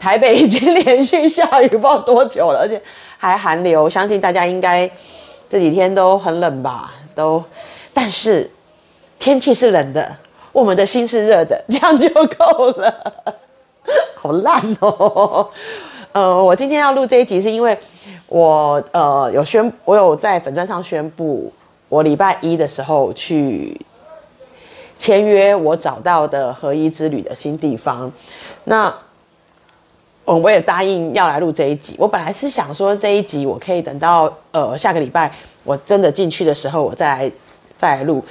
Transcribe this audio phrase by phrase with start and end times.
[0.00, 2.82] 台北已经连续下雨不知道多久了，而且
[3.18, 4.90] 还寒流，相信大家应该
[5.48, 6.92] 这几天都很冷吧？
[7.14, 7.44] 都，
[7.94, 8.50] 但是
[9.20, 10.16] 天气是冷的，
[10.50, 13.39] 我们的心是热的，这样就够了。
[14.22, 15.48] 好烂哦，
[16.12, 17.78] 呃，我今天要录这一集是因为
[18.26, 21.50] 我呃有宣，我有在粉专上宣布，
[21.88, 23.80] 我礼拜一的时候去
[24.98, 28.12] 签约我找到的合一之旅的新地方，
[28.64, 28.94] 那
[30.26, 31.96] 我我也答应要来录这一集。
[31.98, 35.32] 我本来是想说这一集我可以等到呃下个礼拜
[35.64, 37.32] 我真的进去的时候我再来
[37.78, 38.22] 再来录，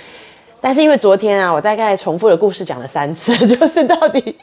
[0.62, 4.38] 但是因为昨天啊我大概重复的故事讲了三次， 就是到底。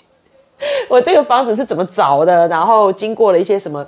[0.88, 2.48] 我这个房子是怎么找的？
[2.48, 3.86] 然后经过了一些什么？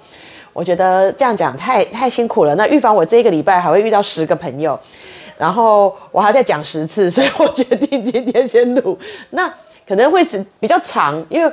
[0.53, 2.55] 我觉得这样讲太太辛苦了。
[2.57, 4.79] 那预防我这一个礼拜还会遇到十个朋友，
[5.37, 8.99] 然后我还要再讲十次，所以我决定今天先录。
[9.31, 9.53] 那
[9.87, 11.53] 可能会是比较长，因为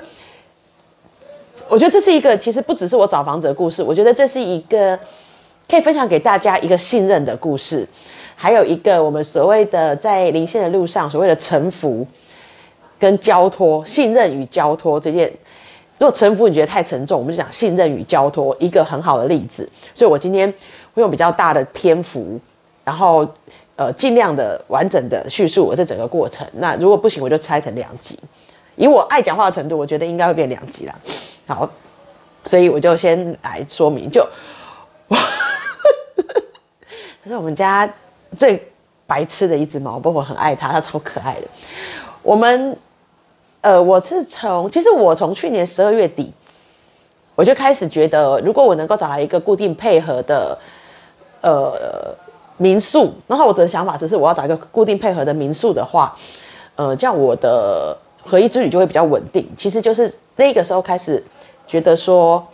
[1.69, 4.97] 我觉得这是一个其实不只是我找房子的故事，我觉得这是一个
[5.69, 7.87] 可以分享给大家一个信任的故事，
[8.35, 12.07] 还有一个我们所谓的在灵性的路上所谓的沉浮。
[12.99, 15.31] 跟交托、信任与交托这件，
[15.97, 19.69] 如果臣服你觉得太沉重，我们就讲信任与交托一个很好的例子。
[19.93, 20.53] 所以我今天
[20.93, 22.39] 会用比较大的篇幅，
[22.83, 23.27] 然后
[23.75, 26.45] 呃尽量的完整的叙述我这整个过程。
[26.53, 28.19] 那如果不行，我就拆成两集。
[28.75, 30.95] 以我爱讲话的程度，我觉得应该会变两集啦。
[31.47, 31.69] 好，
[32.45, 34.27] 所以我就先来说明，就，
[37.23, 37.89] 这是我们家
[38.37, 38.61] 最
[39.07, 41.47] 白痴的一只猫，不过我很爱它，它超可爱的。
[42.21, 42.77] 我们。
[43.65, 46.31] 呃，我是从其实我从去年十二月底，
[47.33, 50.55] 我就开始觉得，如果我能够找来一个固定配合的
[51.41, 52.13] 呃
[52.57, 56.15] 民宿，然后我的想法只是我要找一个固定配合的民宿的话，
[56.75, 59.49] 呃，这样我的合一之旅就会比较稳定。
[59.57, 61.23] 其实就是那个时候开始
[61.65, 62.45] 觉得说，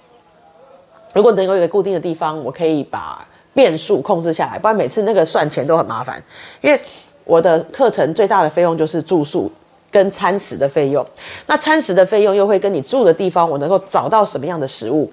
[1.12, 6.24] 如果能够有一个固定的地方，我可以把变数控制下来，不然每次那个算钱都很麻烦。
[6.62, 6.80] 因为
[7.26, 9.52] 我的课程最大的费用就是住宿。
[9.92, 11.06] 跟餐食的费用，
[11.48, 15.12] 那餐食的费用又会跟你住的地方，我能够找到什么样的食物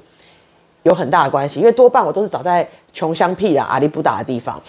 [0.84, 4.62] 有很大的关系，因为多半我都是找在穷乡僻壤、阿里不达的地方。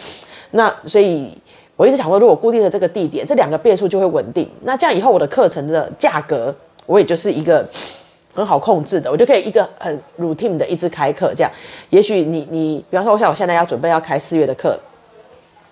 [0.52, 1.32] 那所以
[1.76, 4.50] 我一直想说，如果固定的这个地点，这两个变数就会稳定。
[4.62, 6.54] 那这样以后我的课程的价格，
[6.88, 7.64] 我也就是一个
[8.34, 11.32] 很好控制的，我就可以一个很 routine 的一直开课。
[11.36, 11.52] 这样，
[11.92, 14.78] 也许你你，比方说，像我现在要准备要开四月的课。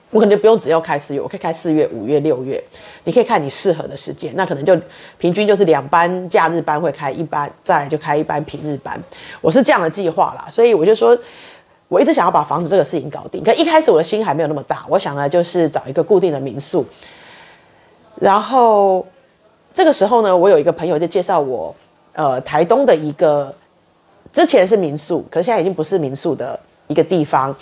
[0.10, 2.64] 我可能就不用只要开四月，我可以开四月、五月、六月，
[3.04, 4.32] 你可以看你适合的时间。
[4.36, 4.80] 那可能就
[5.18, 8.98] 平均就是两班假日班会开一班，再来就开一班平日班。
[9.42, 11.18] 我是这样的计划啦，所以我就说，
[11.90, 13.44] 我一直想要把房子这个事情搞定。
[13.44, 16.86] 可一开始我的心还没有那么大，我想呢就是找一个固定的民宿。
[18.16, 19.06] 然后
[19.74, 21.76] 这个时候呢，我有一个朋友就介绍我，
[22.14, 23.54] 呃，台东的一个
[24.32, 26.58] 之前是民宿，可是现在已经不是民宿的
[26.88, 27.54] 一个地方，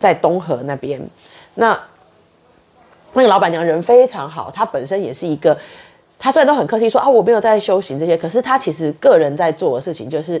[0.00, 1.00] 在东河那边。
[1.54, 1.78] 那
[3.12, 5.56] 那个老板娘人非常好，她本身也是一个，
[6.18, 10.40] 她虽然都很客气说啊，我没有在修行这些，可是她其实个人在做的事情就是，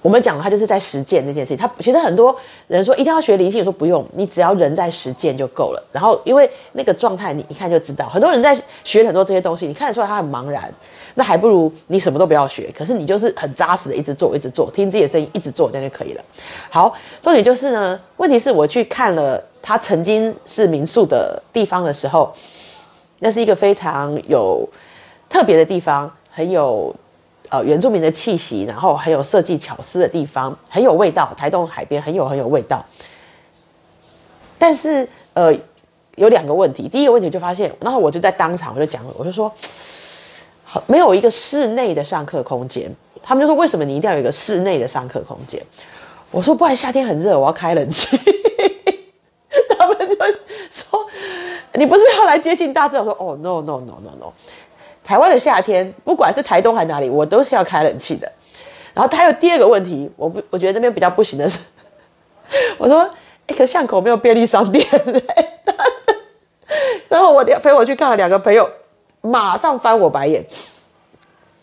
[0.00, 1.56] 我们讲她就是在实践这件事情。
[1.56, 2.36] 她其实很多
[2.68, 5.82] 人说一定要学灵性，说不用，你只要人在实践就够了。
[5.90, 10.72] 然后因为那个状态，你一看就知道，很多人在学很多这些东西，你看得出来他很茫然。
[11.16, 16.24] 那还不如你什么都不要学，可是你就是很扎实的一直做，一直做，听自己的声音，一直做，这样就可以了。
[16.68, 16.92] 好，
[17.22, 22.34] 重点就是呢，问题是我去看了他曾经是民宿的地方的时候，
[23.20, 24.68] 那是一个非常有
[25.30, 26.94] 特别的地方，很有
[27.48, 31.32] 呃原住民的气息，然后很有设计巧思的地方，很有味道。
[31.34, 32.84] 台东海边很有很有味道，
[34.58, 35.50] 但是呃
[36.16, 39.50] 有两个问题，第一个问题就发现，然后我就在当场我就讲了，我就说。
[40.66, 42.92] 好没有一个室内的上课空间，
[43.22, 45.62] 他们就说，为什么你一定要有一个室内的上课空间？
[46.32, 48.18] 我说不然夏天很热，我要开冷气。
[50.74, 51.06] 说
[51.74, 53.06] 你不是要来接近大自然？
[53.06, 54.32] 我说哦 no no no no no，
[55.04, 58.30] 台湾的夏天不管是台东还哪里，我都是要开冷气的。
[58.92, 61.60] 然后他有第二个问题，我不我觉得那边比较不行的是，
[62.78, 63.08] 我说
[63.46, 64.84] 一个巷口没有便利商店。
[67.08, 68.68] 然后我陪我去看了两个朋友。
[69.26, 70.44] 马上翻我白眼！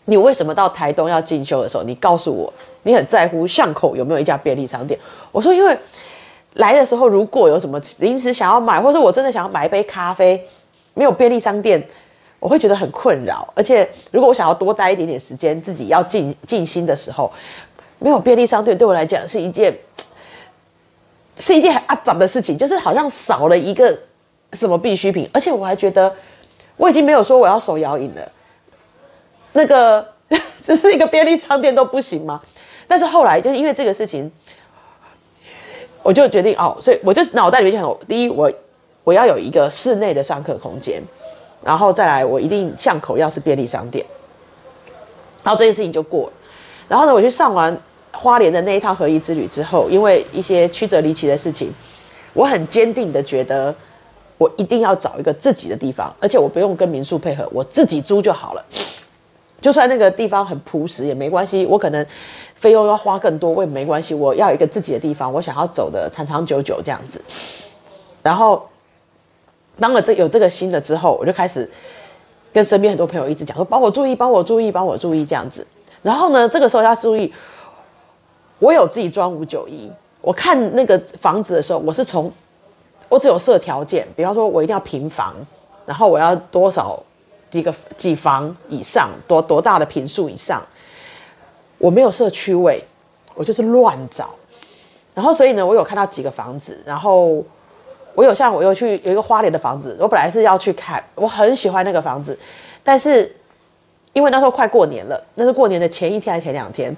[0.06, 4.98] 你为什么到台东要进修的时候，你告诉我你很在乎巷口有没有一家便利商店？
[5.30, 5.78] 我说，因为
[6.54, 10.46] 来的时候如果有什么临时想要买，或者我真的想要买一杯咖啡，
[10.92, 11.82] 没有便利商店，
[12.38, 13.50] 我会觉得很困扰。
[13.54, 17.32] 而且如果我想要多待一点点时间，自己要静静心的时候，
[17.98, 19.74] 没有便利商店对我来讲是一件
[21.38, 23.98] 是一件很阿杂的事情，就是好像少了一个
[24.52, 25.26] 什么必需品。
[25.32, 26.14] 而且我还觉得
[26.76, 28.30] 我已经没有说我要手摇饮了，
[29.52, 30.06] 那个
[30.62, 32.42] 只是一个便利商店都不行吗？
[32.86, 34.30] 但是后来就是因为这个事情。
[36.02, 38.50] 我就决定哦，所以我就脑袋里面想，第一，我
[39.04, 41.02] 我要有一个室内的上课空间，
[41.62, 44.04] 然后再来，我一定巷口要是便利商店，
[45.42, 46.32] 然后这件事情就过了。
[46.88, 47.76] 然后呢，我去上完
[48.10, 51.72] 花莲的那一趟合一之旅之后，因为一些曲折离奇的事情，
[52.34, 53.74] 我很坚定的觉得，
[54.38, 58.64] 我一定要找一个自己的地方，而且我不用跟民宿配合，我自己租就好了。
[59.62, 62.04] 就算那个地方很朴实也没关系，我可能
[62.56, 64.12] 费用要花更多，我也没关系。
[64.12, 67.22] 我要一个自己的地方，我想要走的长长久久这样子。
[68.22, 68.68] 然后，
[69.78, 71.70] 当了这有这个心了之后，我就开始
[72.52, 75.64] 跟身边很多朋友一直讲说：“帮我注意，帮我注意，帮我注意这样子。”
[76.02, 77.32] 然后呢，这个时候要注意，
[78.58, 79.88] 我有自己装五九一。
[80.20, 82.32] 我看那个房子的时候，我是从
[83.08, 85.34] 我只有设条件，比方说我一定要平房，
[85.86, 87.00] 然后我要多少。
[87.52, 90.60] 几个几房以上，多多大的坪数以上，
[91.78, 92.82] 我没有设区位，
[93.34, 94.30] 我就是乱找。
[95.14, 97.44] 然后，所以呢，我有看到几个房子，然后
[98.14, 102.38] 我有像我有去有一个花莲的房子，我本来是要去看，我很喜欢那个房子，
[102.82, 103.36] 但是
[104.14, 106.96] 因为那时候快过年了，那是过年的前一天还是前两天，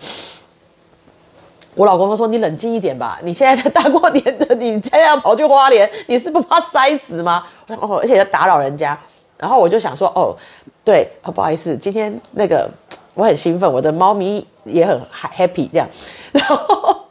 [1.74, 7.44] 我老公都说，你冷静一点吧，你现在在大过年的，你这样跑去花莲，你是不怕塞死吗？
[7.66, 8.96] 哦，而且要打扰人家。
[9.38, 10.36] 然后我就想说，哦，
[10.84, 12.70] 对，哦，不好意思，今天那个
[13.14, 15.00] 我很兴奋，我的猫咪也很
[15.36, 15.88] happy 这样，
[16.32, 17.06] 然后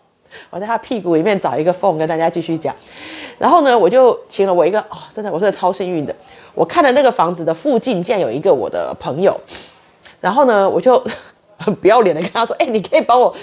[0.49, 2.75] 我在它屁股里面找一个缝跟大家继续讲。
[3.39, 6.15] 然后呢，我就请了我一个，哦，真的，我真的超幸运的，
[6.53, 9.39] 我看了那个房子的附近竟然有一个我的朋友，
[10.21, 11.03] 然后呢，我就
[11.57, 13.33] 很 不要脸的跟他说，哎，你可以帮我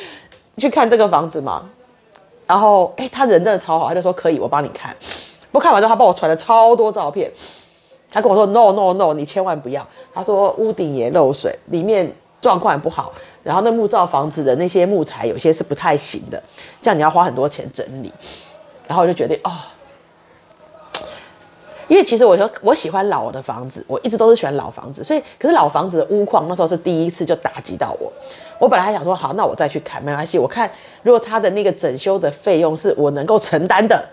[0.57, 1.69] 去看这个房子吗？
[2.47, 4.95] 然后，哎，他人真的超好，他就说可以，我帮你看。
[5.53, 7.31] 不看完之后，他帮我传了超多照片。
[8.11, 13.13] 他跟我说：“no no no，你千万不要。”他说：“屋顶也漏水，里面状况也不好。
[13.45, 16.43] 然后那木造房子的那些木材有些是不太行的，
[16.83, 18.13] 这样你要花很多钱整理。”
[18.89, 19.53] 然后我就决定哦，
[21.87, 28.13] 因为其实我说我喜欢老的房子，我一直都是喜欢老房子，所以可是老房子的屋况那时候是第一次就打击到我。
[28.59, 30.69] 我本来还想说好，那我再去看没关系，我看
[31.05, 34.05] 如果他的那个整修的费用是我能够承担的，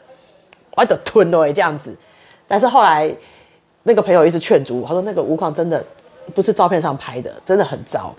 [0.75, 1.97] 我得吞了这样子。
[2.47, 3.11] 但是后来。
[3.87, 5.81] 那个朋友一直劝阻我，他说那个屋况真的
[6.35, 8.13] 不是照片上拍的，真的很糟。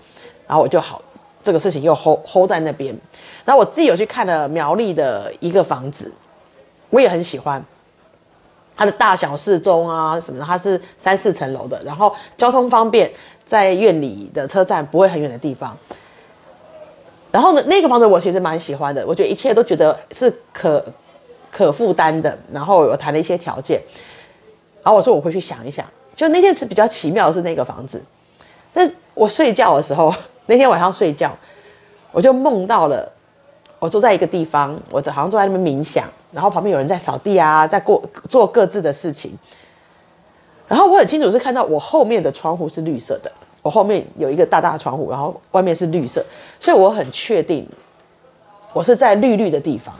[0.47, 0.99] 然后我就好，
[1.43, 2.97] 这个事情又 hold hold 在那边。
[3.45, 6.11] 然后我自己有去看了苗栗的一个房子，
[6.89, 7.63] 我也很喜欢，
[8.75, 13.11] 它的大小适中啊什么的，它是三四层楼的，然后交通方便，
[13.45, 15.77] 在院里的车站不会很远的地方。
[17.31, 20.83] 然后呢，那个房子我其实蛮喜欢的，我觉得一切都觉得是可
[21.51, 22.35] 可负担的。
[22.51, 23.79] 然后我谈了一些条件。
[24.89, 28.03] 然后我说我回去想一想，就那天是比较奇妙的是那个房子，
[28.73, 30.11] 但我睡觉的时候，
[30.47, 31.31] 那天晚上睡觉，
[32.11, 33.07] 我就梦到了
[33.77, 39.37] 我坐在一个地方，我好像坐在那边冥想，然后旁边有人在扫地啊，在过做各自的事情，
[40.67, 43.31] 然后我很清楚是看到我后面的窗户是绿色的，
[43.61, 46.25] 我后面有一个大大的窗户，然后外面是绿色，
[46.59, 47.63] 所以我很确定
[48.73, 49.93] 我是在绿绿的地方，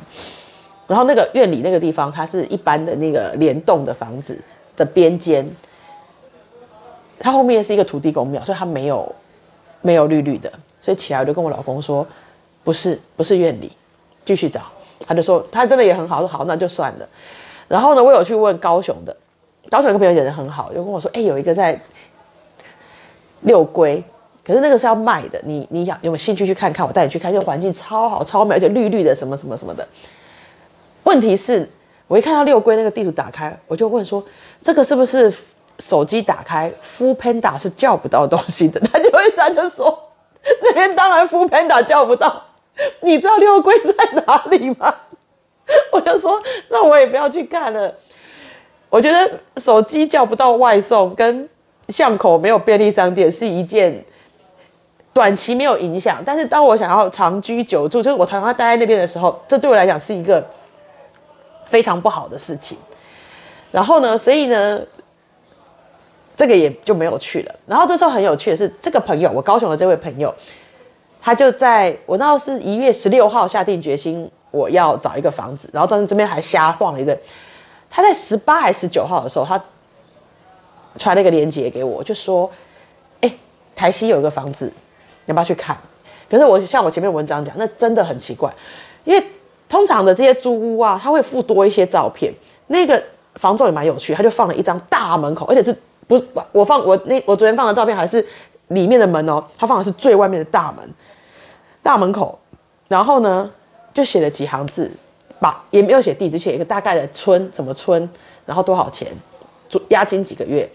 [0.88, 4.36] 然后那个院里那个地方，它是一般的那个连栋的房子。
[4.79, 5.45] 的边间，
[7.19, 9.13] 它后面是一个土地公庙，所以它没有
[9.81, 10.50] 没有绿绿的，
[10.81, 12.07] 所以起来我就跟我老公说，
[12.63, 13.71] 不是不是院里，
[14.24, 14.62] 继续找，
[15.05, 17.09] 他就说他真的也很好，说好那就算了。
[17.67, 19.15] 然后呢，我有去问高雄的，
[19.69, 21.77] 高雄有个朋友也很好，就跟我说，哎、有一个在
[23.41, 24.01] 六龟，
[24.45, 26.88] 可是那个是要卖的，你你想有没有兴趣去看看？
[26.88, 29.86] 我带你去看，因为环境超好超美，而且绿绿的什么什么什么的。
[31.03, 31.69] 问题是。
[32.10, 34.22] 我一看到六龟那个地图打开，我就问说
[34.63, 35.32] ：“这个是不是
[35.78, 39.96] 手机打开，foodpanda 是叫不到东西的？”他就会他就说
[40.63, 42.44] ：“那边当然 foodpanda 叫不到，
[43.01, 44.92] 你知道六龟在哪里吗？”
[45.94, 47.94] 我就说：“那我也不要去看了。”
[48.89, 51.48] 我觉得手机叫不到外送，跟
[51.89, 54.04] 巷口没有便利商店是一件
[55.13, 60.44] 短期没有影响，但是当我想要长居久住，就是我常常待在那边的时候，这对我来讲是一个。
[61.69, 62.77] 非常不好的事情，
[63.71, 64.81] 然后呢，所以呢，
[66.35, 67.55] 这个也就没有去了。
[67.67, 70.33] 然后这时候很有趣的是，这个朋友，我高雄的这位朋友，
[71.21, 77.17] 他就在我那时候是一月十六号下定决心我要找一个房子，然后当时这边还瞎晃了一阵。
[77.89, 79.63] 他在十八还是十九号的时候，他
[80.97, 82.49] 传了一个链接给我，就说，
[83.21, 83.31] 哎，
[83.75, 84.73] 台西有一个房子，你
[85.27, 85.77] 要不要去看？
[86.29, 88.53] 可是我像我前面文章讲，那真的很奇怪，
[89.03, 89.23] 因为
[89.69, 92.33] 通常的这些租屋啊，他会附多一些照片。
[92.67, 93.01] 那个
[93.35, 95.73] 房仲也蛮有趣，他就放了一张大门口，而且是
[96.07, 98.25] 不是我放我那我昨天放的照片还是
[98.67, 100.89] 里面的门哦，他放的是最外面的大门，
[101.81, 102.38] 大门口，
[102.88, 103.49] 然后呢
[103.93, 104.91] 就写了几行字，
[105.39, 108.09] 把也没有写地址，写一个大概的村什么村，
[108.45, 109.07] 然后多少钱，
[109.69, 110.69] 租押金几个月，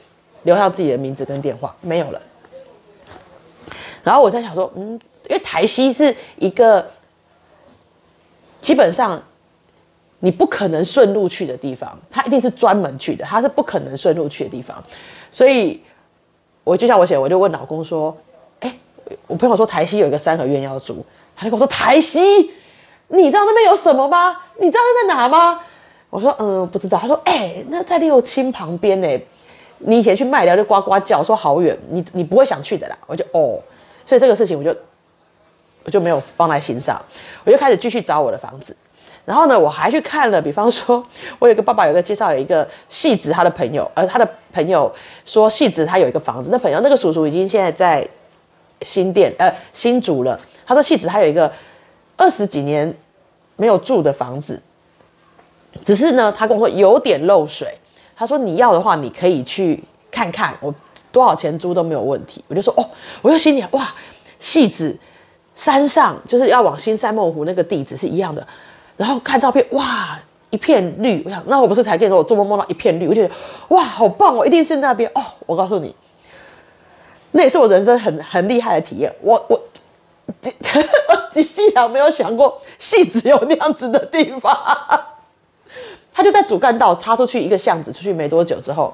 [0.44, 2.20] 留下自己的名字跟电话，没有了。
[4.02, 5.00] 然后我在想说，嗯。
[5.26, 6.86] 因为台西是一个
[8.64, 9.22] 基本上
[10.20, 14.82] 你不可能顺路去的地方，它一定是专门去的，它是不可能顺路去的地方。
[15.30, 15.82] 所以，
[16.64, 18.16] 我就像我写，我就问老公说
[18.60, 18.74] ：“哎，
[19.26, 21.04] 我朋友说台西有一个三合院要租，
[21.36, 22.18] 他就跟我说台西，
[23.08, 24.40] 你知道那边有什么吗？
[24.58, 25.60] 你知道那在哪吗？”
[26.08, 29.20] 我说：“嗯，不知道。”他说：“哎，那在六轻旁边呢，
[29.80, 33.60] 你以前去麦寮就呱呱叫说好远，你你不会想去的啦。”我就哦，
[34.06, 34.74] 所以这个事情我就。
[35.84, 37.00] 我就没有放在心上，
[37.44, 38.76] 我就开始继续找我的房子。
[39.24, 41.02] 然后呢，我还去看了，比方说，
[41.38, 44.92] 我有一个爸爸，有一个介绍，有一个汐止他的朋友，呃，他的朋友
[45.24, 48.06] 说汐止他有一个房子，那朋友那个叔叔已经现在在
[48.82, 50.38] 新店，呃，新竹了。
[50.66, 51.50] 他说汐止他有一个
[52.16, 52.94] 二十几年
[53.56, 54.62] 没有住的房子，
[55.86, 57.78] 只是呢，他跟我说有点漏水。
[58.16, 60.74] 他说你要的话，你可以去看看，我
[61.10, 62.44] 多少钱租都没有问题。
[62.46, 62.84] 我就说哦，
[63.22, 63.94] 我就心里哇，
[64.38, 64.96] 汐止。
[65.54, 68.44] 山上就是要往新山梦湖那个地址是一样的，
[68.96, 70.18] 然后看照片，哇，
[70.50, 71.22] 一片绿。
[71.24, 73.34] 我想，那我不是才跟你说，我做梦梦到一片绿，我就觉得
[73.68, 75.22] 哇，好棒哦，一定是那边哦。
[75.46, 75.94] 我告诉你，
[77.30, 79.14] 那也是我人生很很厉害的体验。
[79.20, 79.60] 我我
[80.20, 84.56] 我仔细想， 没有想过戏只有那样子的地方。
[86.12, 88.92] 他就在主干道插出去一个巷子，出去没多久之后，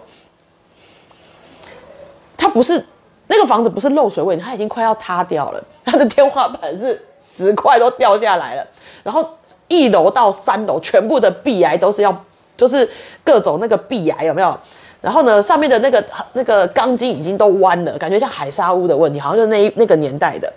[2.37, 2.85] 他不是。
[3.33, 5.65] 那个房子不是漏水问题，它已经快要塌掉了。
[5.85, 8.67] 它的天花板是十块都掉下来了，
[9.05, 9.25] 然后
[9.69, 12.25] 一楼到三楼全部的壁癌都是要，
[12.57, 12.89] 就是
[13.23, 14.59] 各种那个壁癌有没有？
[15.01, 20.53] 然后呢，上面的那个那个钢筋已经都弯了，感觉像海沙屋的问题，好像就是那那个年代的。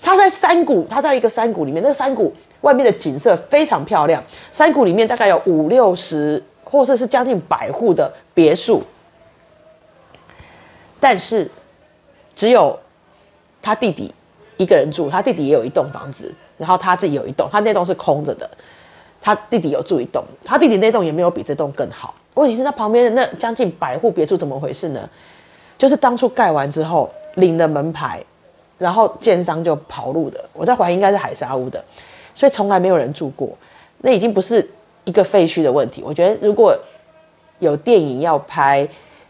[0.00, 4.24] 它在山谷，它在一个山谷里面，那个山谷外面的景色非常漂亮。
[4.50, 8.82] 山谷里面大概有五六十，或者是将近百户的别墅，
[10.98, 11.50] 但是。
[12.34, 12.78] 只有
[13.62, 14.12] 他弟弟
[14.56, 18.48] 一个人住，他弟弟也有一栋房子，然后他自己有一栋，他那栋是空着的。
[19.20, 22.14] 他弟弟有住一栋，他弟弟那栋也没有比这栋更好。
[22.34, 25.08] 问题是，他旁边的那将近百户别墅怎么回事呢？
[25.78, 28.22] 就是当初盖完之后领了门牌，
[28.76, 30.44] 然后建商就跑路的。
[30.52, 31.82] 我在怀疑应该是海沙屋的，
[32.34, 33.48] 所以从来没有人住过。
[33.98, 34.68] 那已经不是
[35.04, 36.02] 一个废墟的问题。
[36.04, 36.78] 我觉得如果
[37.58, 38.86] 有电影要拍。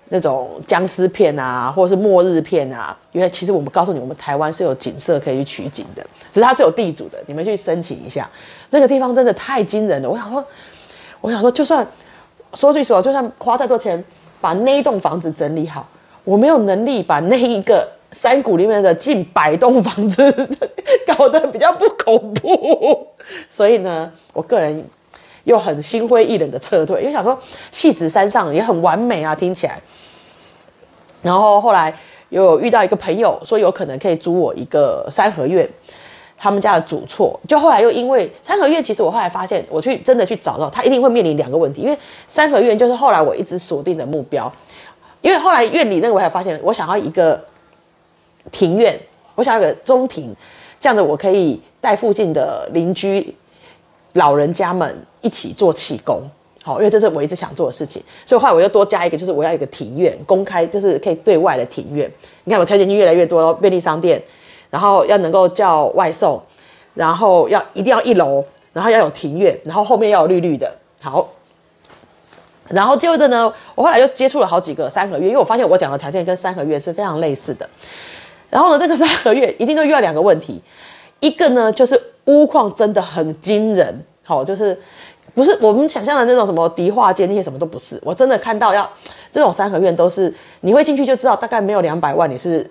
[0.09, 8.29] 那种僵尸片啊，或者是末日片啊，因为其实我们告诉你，我们台湾是有景色可以去取景的，只是它是有地主的，你们去申请一下。
[8.71, 10.45] 那个地方真的太惊人了，我想说，
[11.21, 11.87] 我想说，就算
[12.55, 14.03] 说句实话，就算花再多钱
[14.41, 15.87] 把那一栋房子整理好，
[16.25, 20.23] 我没有能力把那一个山谷里面的近百栋房子
[21.17, 23.07] 搞得比较不恐怖，
[23.49, 24.85] 所以呢，我个人
[25.45, 27.39] 又很心灰意冷的撤退，因为想说
[27.71, 29.81] 戏子山上也很完美啊，听起来。
[31.23, 31.95] 然后后来
[32.29, 35.69] 又遇到一个朋友说有可能可以租我一个三合院，
[36.37, 37.39] 他们家的主厝。
[37.49, 44.53] 就后来又因为三合院，其实我后来发现，我去真的去找到，他一定会面临两个问题，因为三合院就是后来我一直锁定的目标。
[45.23, 47.43] 因为后来院里那个我还发现，我想要一个
[48.53, 48.99] 庭院，
[49.35, 50.37] 我想要一个中庭，
[50.79, 53.35] 这样子我可以带附近的邻居
[54.14, 56.23] 老人家们一起做气功。
[56.62, 62.11] 好，因为这是我一直想做的事情，所以后来我又多加一个，就是我要一个庭院，公开，就是可以对外的庭院。
[62.44, 64.23] 你看我条件就越来越多了，便利商店，
[64.71, 66.42] 然后要能够叫外送，
[66.94, 68.42] 然后要一定要一楼，
[68.73, 70.75] 然后要有庭院，然后后面要有绿绿的。
[71.02, 71.28] 好，
[72.71, 77.68] 然后接着呢，我后来又接触了好几个三合院，因为我发现我讲的条件跟三合院是非常类似的。
[78.49, 80.62] 然后呢，这个三合院一定都遇到两个问题，
[81.25, 84.78] 一个呢就是屋况真的很惊人，好，就是。
[85.35, 88.88] 不是我们想象的那种什么迪化街那些什么都不是，我真的看到要
[89.33, 92.64] 这种三合院都是你会进去就知道大概没有两百万你是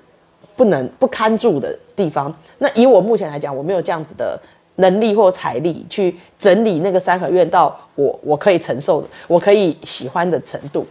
[0.56, 2.34] 不能不堪住的地方。
[2.60, 4.40] 那以我目前来讲，我没有这样子的
[4.76, 10.88] 能力或财力去整理那个三合院到我我可以承受的、我可以喜欢的程度。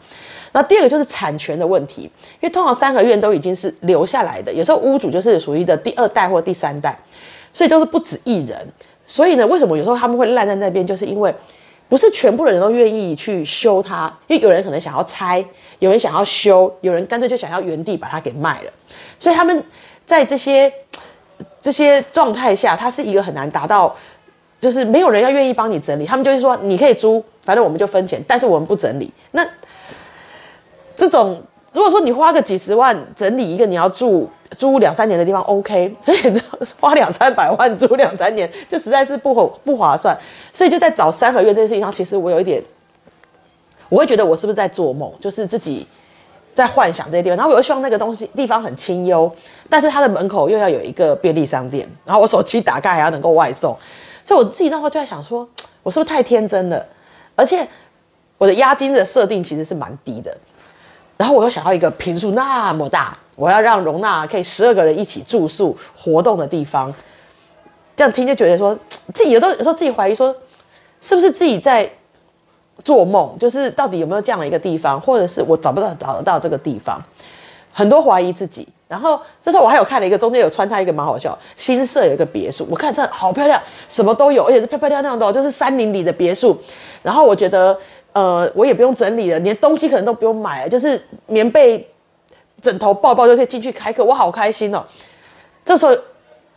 [0.52, 6.94] 那第二个就是产权的问题，因为通常三合院都已经是留下来的，有时候屋主就是属于的第二代或第三代，
[7.52, 8.66] 所以都是不止一人。
[9.06, 11.34] 所以呢，为什么有时候他们会烂在那边，就是因为。
[11.88, 15.44] 不是全部的人都愿意去修它，因为有人可能想要拆，
[15.78, 18.70] 有人想要修，有人干脆就想要原地把它给卖了。
[19.18, 19.62] 所以他们
[20.06, 20.72] 在这些
[21.60, 23.94] 这些状态下，它是一个很难达到，
[24.58, 26.06] 就是没有人要愿意帮你整理。
[26.06, 29.12] 他们就是说，你可以租，反正我们就分钱，但是我们不整理。
[29.32, 29.46] 那
[30.96, 31.42] 这种。
[31.72, 36.18] 如果说你花个几十万整理一个你要住租两三年的地方，OK，所以
[36.78, 40.14] 花两三百万租两三年就实在是不划不划算，
[40.52, 42.62] 所以就在找三合院这件事情上，其实我有一点，
[43.88, 45.86] 我会觉得我是不是在做梦，就是自己
[46.54, 49.32] 在幻想这些地方，然后我又希望那个东西地方很清幽，
[49.70, 53.74] 但是它的门口又要有一个便利商店，然后我手机打开还要能够外送，
[54.22, 55.48] 所以我自己那时候就在想说，
[55.82, 56.84] 我是不是太天真了？
[57.34, 57.66] 而且
[58.36, 60.36] 我的押金的设定其实是蛮低的。
[61.16, 66.92] 然后我又想要一个坪数那么大，我要让容纳可以十二个人一起住宿活动的地方，
[67.96, 68.76] 这样听就觉得说
[69.14, 70.34] 自己有的时候自己怀疑说，
[71.00, 71.88] 是不是自己在
[72.82, 73.38] 做梦？
[73.38, 77.00] 就是到底有没有这样的一个地方，或者是我找不到找得到这个地方，
[77.72, 78.66] 很多怀疑自己。
[78.88, 86.58] 然后这时候我还有看了一个中间有穿插一个蛮好笑，新设有一个别墅，我看这好漂亮，什么都有，而且是漂漂亮亮的，就是山林里的别墅。
[87.02, 87.78] 然后我觉得。
[88.12, 91.88] 呃，我也不用整理了，连东西可能都不用买了，就是棉被、
[92.60, 94.84] 枕头抱抱就可以进去开课，我好开心哦。
[95.64, 95.96] 这时候，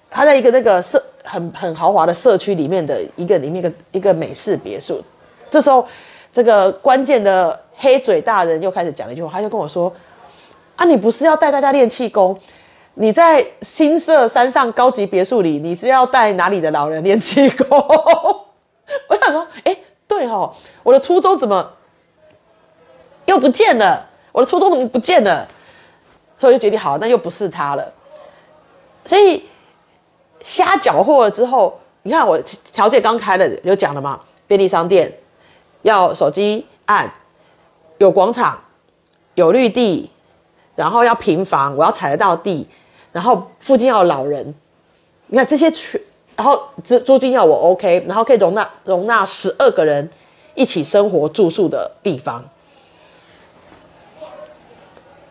[0.09, 5.01] 他在一个那个社很很豪华的社区里面的一个里面一个一个美式别墅。
[5.49, 5.87] 这时候，
[6.33, 9.93] 这个关键的黑嘴大人又开始讲了一句话，他就跟我说
[10.75, 12.37] ：“啊，你不是要带大家练气功？
[12.95, 17.65] 你在新社山上高级别墅里，你是要带哪里的老人练气功？”
[19.09, 19.45] 我想说，
[20.25, 21.73] 对哦，我的初衷怎么
[23.27, 24.07] 又不见了？
[24.31, 25.47] 我的初衷怎么不见了？
[26.37, 27.93] 所以我就决定，好，那又不是他了。
[29.03, 29.43] 所以
[30.41, 32.39] 瞎搅和了之后，你看我
[32.73, 34.19] 条件刚开了，有讲了嘛？
[34.47, 35.19] 便利商店
[35.83, 37.13] 要手机按，
[37.99, 38.59] 有广场，
[39.35, 40.09] 有绿地，
[40.75, 42.67] 然后要平房，我要踩得到地，
[43.11, 44.55] 然后附近要有老人。
[45.27, 46.01] 你看这些全。
[46.37, 50.09] 然后租租金要我 OK，然后可以容纳容纳十二个人
[50.55, 52.43] 一起生活住宿的地方，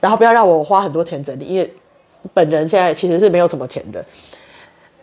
[0.00, 1.74] 然后不要让我花很多钱整理，因为
[2.32, 4.04] 本人现在其实是没有什么钱的，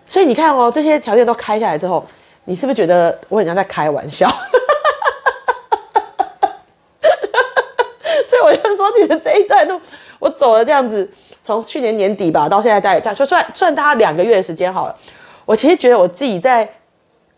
[0.05, 2.05] 所以你看哦，这些条件都开下来之后，
[2.45, 4.29] 你是不是觉得我很像在开玩笑？
[8.27, 9.81] 所以我就说，其实这一段路
[10.19, 11.09] 我走了这样子，
[11.43, 14.95] 从去年年底吧到现在大概在，说算算大概两个月的时间好了。
[15.45, 16.71] 我其实觉得我自己在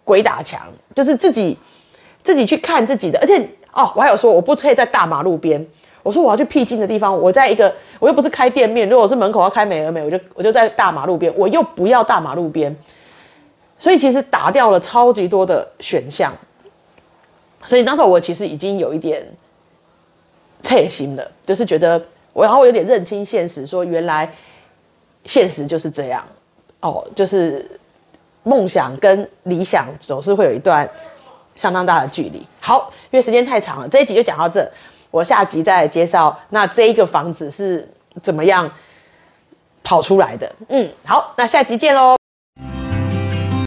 [0.04, 0.62] 鬼打墙，
[0.94, 1.58] 就是自己
[2.24, 3.38] 自己去看自己的，而且
[3.74, 5.66] 哦，我还有说我不可以在大马路边，
[6.02, 12.76] 我说我要去僻静的地方，我在一个我又不是开店面，如果是门口要开美而美，我就我就在大马路边，我又不要大马路边，
[13.78, 16.34] 所以其实打掉了超级多的选项，
[17.66, 19.26] 所以当时我其实已经有一点
[20.62, 24.34] 切心了，就是觉得我然后我有点认清现实，说原来
[25.26, 26.24] 现实就是这样
[26.80, 27.70] 哦，就是。
[28.46, 30.86] 梦想跟理想总是会有一段
[31.56, 32.46] 相当大的距离。
[32.60, 34.70] 好，因为时间太长了，这一集就讲到这。
[35.12, 37.88] 我下集再来介绍，那这一个房子是
[38.24, 38.72] 怎么样
[39.84, 40.52] 跑出来的。
[40.70, 42.23] 嗯，好，那下集见喽。